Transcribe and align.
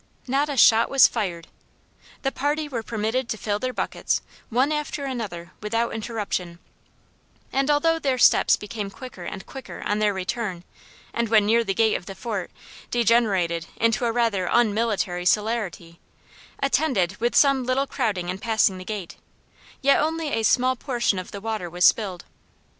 Not 0.25 0.49
a 0.49 0.57
shot 0.57 0.89
was 0.89 1.07
fired. 1.07 1.47
The 2.23 2.31
party 2.31 2.67
were 2.67 2.81
permitted 2.81 3.29
to 3.29 3.37
fill 3.37 3.59
their 3.59 3.71
buckets, 3.71 4.23
one 4.49 4.71
after 4.71 5.05
another, 5.05 5.51
without 5.61 5.93
interruption, 5.93 6.57
and 7.53 7.69
although 7.69 7.99
their 7.99 8.17
steps 8.17 8.57
became 8.57 8.89
quicker 8.89 9.25
and 9.25 9.45
quicker, 9.45 9.83
on 9.85 9.99
their 9.99 10.11
return, 10.11 10.63
and 11.13 11.29
when 11.29 11.45
near 11.45 11.63
the 11.63 11.75
gate 11.75 11.93
of 11.93 12.07
the 12.07 12.15
fort, 12.15 12.49
degenerated 12.89 13.67
into 13.75 14.05
a 14.05 14.11
rather 14.11 14.49
un 14.51 14.73
military 14.73 15.23
celerity, 15.23 15.99
attended 16.63 17.17
with 17.17 17.35
some 17.35 17.63
little 17.63 17.85
crowding 17.85 18.27
in 18.29 18.39
passing 18.39 18.79
the 18.79 18.83
gate, 18.83 19.17
yet 19.83 20.01
only 20.01 20.29
a 20.29 20.41
small 20.41 20.75
portion 20.75 21.19
of 21.19 21.29
the 21.29 21.41
water 21.41 21.69
was 21.69 21.85
spilled. 21.85 22.25